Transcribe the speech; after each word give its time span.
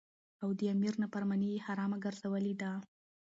او 0.41 0.49
د 0.59 0.61
امیر 0.73 0.93
نافرمانی 1.01 1.47
یی 1.53 1.63
حرامه 1.65 1.97
ګرځولی 2.05 2.53
ده. 2.61 2.71